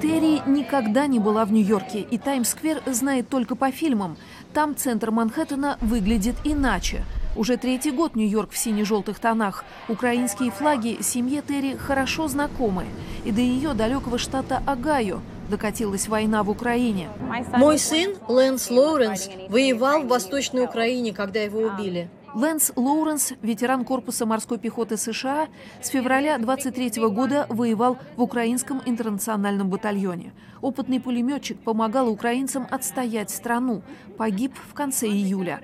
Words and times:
Терри 0.00 0.40
никогда 0.46 1.06
не 1.06 1.18
была 1.18 1.44
в 1.44 1.52
Нью-Йорке, 1.52 2.00
и 2.00 2.16
Таймс-сквер 2.16 2.82
знает 2.86 3.28
только 3.28 3.54
по 3.54 3.70
фильмам. 3.70 4.16
Там 4.54 4.74
центр 4.74 5.10
Манхэттена 5.10 5.76
выглядит 5.82 6.36
иначе. 6.42 7.04
Уже 7.36 7.58
третий 7.58 7.90
год 7.90 8.16
Нью-Йорк 8.16 8.50
в 8.50 8.56
сине-желтых 8.56 9.18
тонах. 9.18 9.64
Украинские 9.88 10.50
флаги 10.50 10.98
семье 11.02 11.42
Терри 11.46 11.76
хорошо 11.76 12.28
знакомы. 12.28 12.86
И 13.26 13.30
до 13.30 13.42
ее 13.42 13.74
далекого 13.74 14.16
штата 14.16 14.62
Огайо 14.66 15.20
докатилась 15.50 16.08
война 16.08 16.42
в 16.44 16.50
Украине. 16.50 17.08
Мой 17.52 17.78
сын, 17.78 18.14
Лэнс 18.26 18.70
Лоуренс, 18.70 19.28
воевал 19.50 20.02
в 20.02 20.08
Восточной 20.08 20.64
Украине, 20.64 21.12
когда 21.12 21.40
его 21.40 21.60
убили. 21.60 22.08
Лэнс 22.34 22.72
Лоуренс, 22.76 23.32
ветеран 23.42 23.84
корпуса 23.84 24.24
морской 24.24 24.58
пехоты 24.58 24.96
США, 24.96 25.48
с 25.82 25.88
февраля 25.88 26.38
23 26.38 27.02
года 27.08 27.46
воевал 27.48 27.98
в 28.16 28.22
украинском 28.22 28.80
интернациональном 28.86 29.68
батальоне. 29.68 30.32
Опытный 30.60 31.00
пулеметчик 31.00 31.58
помогал 31.60 32.08
украинцам 32.08 32.68
отстоять 32.70 33.30
страну. 33.30 33.82
Погиб 34.16 34.54
в 34.68 34.74
конце 34.74 35.08
июля. 35.08 35.60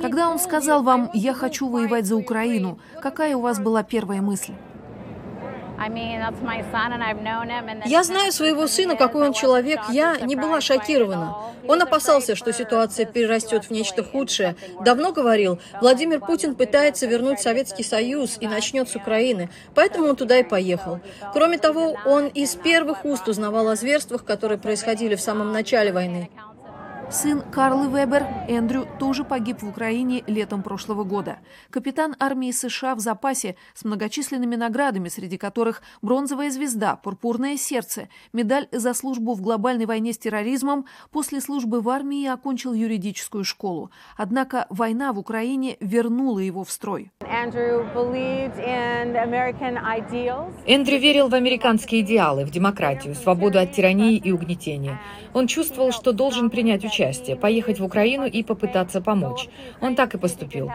Когда 0.00 0.28
он 0.28 0.40
сказал 0.40 0.82
вам 0.82 1.10
«я 1.14 1.34
хочу 1.34 1.68
воевать 1.68 2.06
за 2.06 2.16
Украину», 2.16 2.78
какая 3.00 3.36
у 3.36 3.40
вас 3.40 3.60
была 3.60 3.84
первая 3.84 4.20
мысль? 4.20 4.54
Я 7.86 8.02
знаю 8.02 8.32
своего 8.32 8.66
сына, 8.66 8.96
какой 8.96 9.26
он 9.26 9.32
человек. 9.32 9.80
Я 9.90 10.16
не 10.18 10.36
была 10.36 10.60
шокирована. 10.60 11.36
Он 11.66 11.82
опасался, 11.82 12.34
что 12.34 12.52
ситуация 12.52 13.06
перерастет 13.06 13.64
в 13.64 13.70
нечто 13.70 14.02
худшее. 14.02 14.56
Давно 14.84 15.12
говорил, 15.12 15.60
Владимир 15.80 16.20
Путин 16.20 16.54
пытается 16.54 17.06
вернуть 17.06 17.40
Советский 17.40 17.84
Союз 17.84 18.38
и 18.40 18.48
начнет 18.48 18.88
с 18.88 18.96
Украины. 18.96 19.50
Поэтому 19.74 20.08
он 20.08 20.16
туда 20.16 20.38
и 20.38 20.42
поехал. 20.42 21.00
Кроме 21.32 21.58
того, 21.58 21.96
он 22.04 22.28
из 22.28 22.54
первых 22.54 23.04
уст 23.04 23.28
узнавал 23.28 23.68
о 23.68 23.76
зверствах, 23.76 24.24
которые 24.24 24.58
происходили 24.58 25.14
в 25.14 25.20
самом 25.20 25.52
начале 25.52 25.92
войны. 25.92 26.30
Сын 27.10 27.40
Карлы 27.40 27.88
Вебер, 27.88 28.26
Эндрю, 28.48 28.86
тоже 28.98 29.24
погиб 29.24 29.62
в 29.62 29.68
Украине 29.68 30.22
летом 30.26 30.62
прошлого 30.62 31.04
года. 31.04 31.38
Капитан 31.70 32.14
армии 32.20 32.50
США 32.50 32.94
в 32.94 33.00
запасе 33.00 33.56
с 33.72 33.82
многочисленными 33.82 34.56
наградами, 34.56 35.08
среди 35.08 35.38
которых 35.38 35.80
бронзовая 36.02 36.50
звезда, 36.50 36.96
пурпурное 36.96 37.56
сердце, 37.56 38.10
медаль 38.34 38.68
за 38.72 38.92
службу 38.92 39.32
в 39.32 39.40
глобальной 39.40 39.86
войне 39.86 40.12
с 40.12 40.18
терроризмом, 40.18 40.84
после 41.10 41.40
службы 41.40 41.80
в 41.80 41.88
армии 41.88 42.26
окончил 42.26 42.74
юридическую 42.74 43.42
школу. 43.42 43.90
Однако 44.18 44.66
война 44.68 45.14
в 45.14 45.18
Украине 45.18 45.78
вернула 45.80 46.40
его 46.40 46.62
в 46.62 46.70
строй. 46.70 47.10
Эндрю 50.66 50.98
верил 50.98 51.28
в 51.28 51.34
американские 51.34 52.02
идеалы, 52.02 52.44
в 52.44 52.50
демократию, 52.50 53.14
свободу 53.14 53.58
от 53.58 53.72
тирании 53.72 54.16
и 54.16 54.30
угнетения. 54.30 55.00
Он 55.32 55.46
чувствовал, 55.46 55.92
что 55.92 56.12
должен 56.12 56.50
принять 56.50 56.84
участие, 56.84 56.97
поехать 57.36 57.80
в 57.80 57.84
Украину 57.84 58.26
и 58.26 58.42
попытаться 58.42 59.00
помочь. 59.00 59.48
Он 59.80 59.96
так 59.96 60.14
и 60.14 60.18
поступил. 60.18 60.70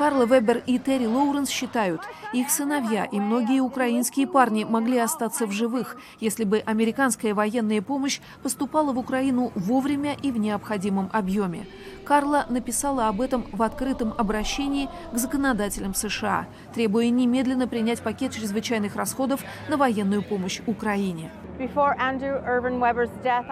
Карла 0.00 0.24
Вебер 0.24 0.62
и 0.66 0.78
Терри 0.78 1.04
Лоуренс 1.04 1.50
считают, 1.50 2.00
их 2.32 2.48
сыновья 2.48 3.04
и 3.04 3.20
многие 3.20 3.60
украинские 3.60 4.26
парни 4.26 4.64
могли 4.64 4.96
остаться 4.96 5.44
в 5.44 5.52
живых, 5.52 5.98
если 6.20 6.44
бы 6.44 6.60
американская 6.60 7.34
военная 7.34 7.82
помощь 7.82 8.20
поступала 8.42 8.94
в 8.94 8.98
Украину 8.98 9.52
вовремя 9.54 10.16
и 10.22 10.30
в 10.32 10.38
необходимом 10.38 11.10
объеме. 11.12 11.66
Карла 12.06 12.46
написала 12.48 13.08
об 13.08 13.20
этом 13.20 13.44
в 13.52 13.62
открытом 13.62 14.14
обращении 14.16 14.88
к 15.12 15.18
законодателям 15.18 15.94
США, 15.94 16.46
требуя 16.74 17.10
немедленно 17.10 17.68
принять 17.68 18.00
пакет 18.00 18.32
чрезвычайных 18.32 18.96
расходов 18.96 19.42
на 19.68 19.76
военную 19.76 20.22
помощь 20.22 20.62
Украине. 20.66 21.30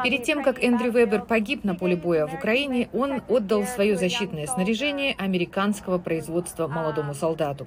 Перед 0.02 0.22
тем, 0.22 0.42
как 0.42 0.62
Эндрю 0.62 0.92
Вебер 0.92 1.22
погиб 1.22 1.64
на 1.64 1.74
поле 1.74 1.94
боя 1.94 2.26
в 2.26 2.34
Украине, 2.34 2.88
он 2.92 3.22
отдал 3.28 3.64
свое 3.64 3.96
защитное 3.96 4.46
снаряжение 4.46 5.14
американского 5.18 5.98
производства 5.98 6.68
молодому 6.68 7.14
солдату. 7.14 7.66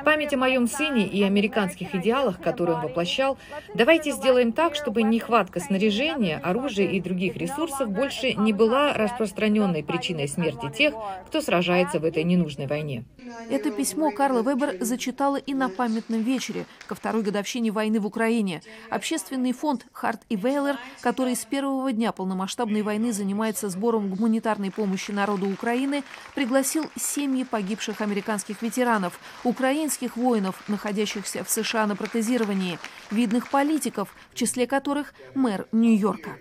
В 0.00 0.04
память 0.04 0.34
о 0.34 0.38
моем 0.38 0.66
сыне 0.66 1.06
и 1.06 1.22
американских 1.22 1.94
идеалах, 1.94 2.40
которые 2.40 2.76
он 2.76 2.82
воплощал, 2.82 3.38
давайте 3.74 4.10
сделаем 4.10 4.52
так, 4.52 4.74
чтобы 4.74 5.02
нехватка 5.02 5.60
снаряжения, 5.60 6.40
оружия 6.42 6.86
и 6.86 7.00
других 7.00 7.36
ресурсов 7.36 7.90
больше 7.90 8.32
не 8.32 8.52
была 8.52 8.92
распространенной 8.92 9.84
причиной 9.84 10.26
смерти 10.26 10.70
тех, 10.70 10.94
кто 11.26 11.40
сражается 11.40 12.00
в 12.00 12.04
этой 12.04 12.24
ненужной 12.24 12.66
войне. 12.66 13.04
Это 13.50 13.70
письмо 13.70 14.10
Карла 14.10 14.42
Вебер 14.42 14.76
зачитала 14.80 15.36
и 15.36 15.54
на 15.54 15.68
памятном 15.68 16.22
вечере 16.22 16.64
ко 16.86 16.94
второй 16.94 17.22
годовщине 17.22 17.70
войны 17.70 18.00
в 18.00 18.06
Украине. 18.06 18.62
Общественный 18.90 19.52
фонд 19.52 19.75
фонд 19.76 19.86
Харт 19.92 20.20
и 20.28 20.36
Вейлер, 20.36 20.78
который 21.00 21.34
с 21.34 21.44
первого 21.44 21.92
дня 21.92 22.12
полномасштабной 22.12 22.82
войны 22.82 23.12
занимается 23.12 23.68
сбором 23.68 24.08
гуманитарной 24.10 24.70
помощи 24.70 25.10
народу 25.10 25.48
Украины, 25.48 26.02
пригласил 26.34 26.90
семьи 26.98 27.44
погибших 27.44 28.00
американских 28.00 28.62
ветеранов, 28.62 29.18
украинских 29.44 30.16
воинов, 30.16 30.62
находящихся 30.68 31.44
в 31.44 31.50
США 31.50 31.86
на 31.86 31.96
протезировании, 31.96 32.78
видных 33.10 33.50
политиков, 33.50 34.14
в 34.32 34.34
числе 34.34 34.66
которых 34.66 35.14
мэр 35.34 35.66
Нью-Йорка. 35.72 36.36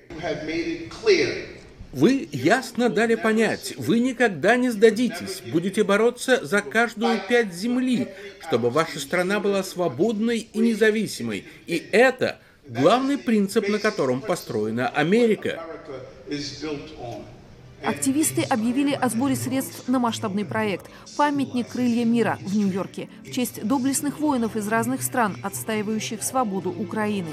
Вы 1.91 2.27
ясно 2.33 2.89
дали 2.89 3.15
понять, 3.15 3.73
вы 3.77 3.99
никогда 3.99 4.57
не 4.57 4.69
сдадитесь, 4.69 5.41
будете 5.49 5.85
бороться 5.85 6.45
за 6.45 6.61
каждую 6.61 7.21
пять 7.29 7.53
земли, 7.53 8.09
чтобы 8.45 8.69
ваша 8.69 8.99
страна 8.99 9.39
была 9.39 9.63
свободной 9.63 10.39
и 10.39 10.59
независимой. 10.59 11.45
И 11.67 11.81
это 11.93 12.41
главный 12.67 13.17
принцип, 13.17 13.67
на 13.69 13.79
котором 13.79 14.21
построена 14.21 14.87
Америка. 14.87 15.63
Активисты 17.83 18.41
объявили 18.41 18.93
о 18.93 19.09
сборе 19.09 19.35
средств 19.35 19.87
на 19.87 19.99
масштабный 19.99 20.43
проект 20.43 20.87
«Памятник 21.17 21.67
крылья 21.67 22.03
мира» 22.03 22.39
в 22.41 22.55
Нью-Йорке 22.55 23.09
в 23.23 23.31
честь 23.31 23.63
доблестных 23.63 24.19
воинов 24.19 24.55
из 24.55 24.67
разных 24.67 25.03
стран, 25.03 25.37
отстаивающих 25.43 26.23
свободу 26.23 26.71
Украины 26.71 27.29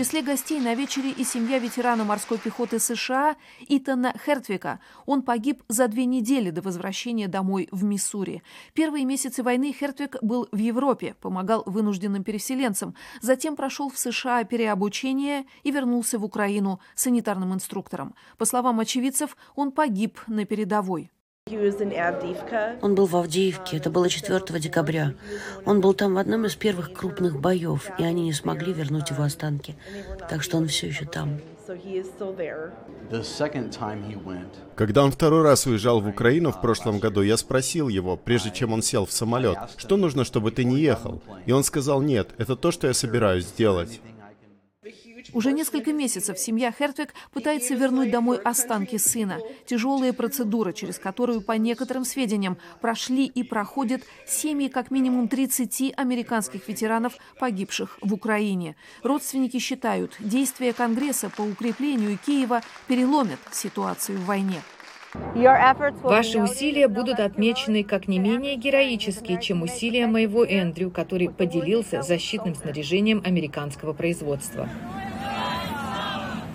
числе 0.00 0.22
гостей 0.22 0.58
на 0.60 0.74
вечере 0.74 1.10
и 1.10 1.24
семья 1.24 1.58
ветерана 1.58 2.04
морской 2.04 2.38
пехоты 2.38 2.78
США 2.78 3.36
Итана 3.68 4.14
Хертвика. 4.24 4.80
Он 5.04 5.20
погиб 5.20 5.62
за 5.68 5.88
две 5.88 6.06
недели 6.06 6.48
до 6.48 6.62
возвращения 6.62 7.28
домой 7.28 7.68
в 7.70 7.84
Миссури. 7.84 8.42
Первые 8.72 9.04
месяцы 9.04 9.42
войны 9.42 9.74
Хертвик 9.78 10.16
был 10.22 10.48
в 10.52 10.56
Европе, 10.56 11.16
помогал 11.20 11.64
вынужденным 11.66 12.24
переселенцам, 12.24 12.94
затем 13.20 13.56
прошел 13.56 13.90
в 13.90 13.98
США 13.98 14.44
переобучение 14.44 15.44
и 15.64 15.70
вернулся 15.70 16.18
в 16.18 16.24
Украину 16.24 16.80
санитарным 16.94 17.52
инструктором. 17.52 18.14
По 18.38 18.46
словам 18.46 18.80
очевидцев, 18.80 19.36
он 19.54 19.70
погиб 19.70 20.18
на 20.26 20.46
передовой. 20.46 21.10
Он 22.82 22.94
был 22.94 23.06
в 23.06 23.16
Авдеевке, 23.16 23.76
это 23.76 23.90
было 23.90 24.08
4 24.08 24.60
декабря. 24.60 25.14
Он 25.64 25.80
был 25.80 25.94
там 25.94 26.14
в 26.14 26.18
одном 26.18 26.46
из 26.46 26.54
первых 26.56 26.92
крупных 26.92 27.40
боев, 27.40 27.90
и 27.98 28.04
они 28.04 28.24
не 28.24 28.32
смогли 28.32 28.72
вернуть 28.72 29.10
его 29.10 29.22
останки. 29.22 29.76
Так 30.28 30.42
что 30.42 30.56
он 30.56 30.68
все 30.68 30.88
еще 30.88 31.04
там. 31.06 31.40
Когда 34.74 35.04
он 35.04 35.12
второй 35.12 35.42
раз 35.42 35.66
уезжал 35.66 36.00
в 36.00 36.08
Украину 36.08 36.50
в 36.50 36.60
прошлом 36.60 36.98
году, 36.98 37.22
я 37.22 37.36
спросил 37.36 37.88
его, 37.88 38.16
прежде 38.16 38.50
чем 38.50 38.72
он 38.72 38.82
сел 38.82 39.06
в 39.06 39.12
самолет, 39.12 39.58
что 39.76 39.96
нужно, 39.96 40.24
чтобы 40.24 40.50
ты 40.50 40.64
не 40.64 40.80
ехал? 40.80 41.22
И 41.46 41.52
он 41.52 41.62
сказал, 41.64 42.02
нет, 42.02 42.30
это 42.38 42.56
то, 42.56 42.70
что 42.70 42.86
я 42.86 42.94
собираюсь 42.94 43.46
сделать. 43.46 44.00
Уже 45.32 45.52
несколько 45.52 45.92
месяцев 45.92 46.38
семья 46.38 46.72
Хертвик 46.72 47.14
пытается 47.32 47.74
вернуть 47.74 48.10
домой 48.10 48.38
останки 48.38 48.96
сына. 48.96 49.38
Тяжелая 49.66 50.12
процедура, 50.12 50.72
через 50.72 50.98
которую, 50.98 51.40
по 51.40 51.52
некоторым 51.52 52.04
сведениям, 52.04 52.58
прошли 52.80 53.26
и 53.26 53.42
проходят 53.42 54.02
семьи 54.26 54.68
как 54.68 54.90
минимум 54.90 55.28
30 55.28 55.94
американских 55.96 56.68
ветеранов, 56.68 57.14
погибших 57.38 57.98
в 58.00 58.12
Украине. 58.12 58.76
Родственники 59.02 59.58
считают, 59.58 60.16
действия 60.18 60.72
Конгресса 60.72 61.30
по 61.30 61.42
укреплению 61.42 62.18
Киева 62.24 62.62
переломят 62.88 63.38
ситуацию 63.52 64.18
в 64.18 64.24
войне. 64.24 64.60
Ваши 66.04 66.40
усилия 66.40 66.86
будут 66.86 67.18
отмечены 67.18 67.82
как 67.82 68.06
не 68.06 68.20
менее 68.20 68.54
героические, 68.54 69.40
чем 69.40 69.62
усилия 69.62 70.06
моего 70.06 70.44
Эндрю, 70.44 70.90
который 70.90 71.28
поделился 71.28 72.02
защитным 72.02 72.54
снаряжением 72.54 73.20
американского 73.24 73.92
производства. 73.92 74.68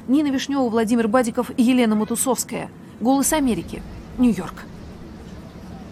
Нина 0.07 0.27
Вишнева, 0.27 0.69
Владимир 0.69 1.07
Бадиков 1.07 1.51
Елена 1.57 1.95
Матусовская. 1.95 2.69
«Голос 3.01 3.33
Америки», 3.33 3.81
Нью-Йорк. 4.17 4.65